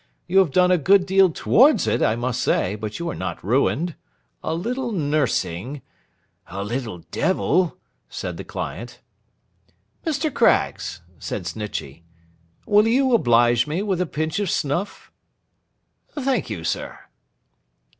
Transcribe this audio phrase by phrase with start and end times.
[0.25, 3.43] You have done a good deal towards it, I must say, but you are not
[3.45, 3.93] ruined.
[4.43, 5.83] A little nursing—'
[6.47, 7.77] 'A little Devil,'
[8.09, 8.99] said the client.
[10.03, 10.33] 'Mr.
[10.33, 12.01] Craggs,' said Snitchey,
[12.65, 15.11] 'will you oblige me with a pinch of snuff?
[16.13, 16.97] Thank you, sir.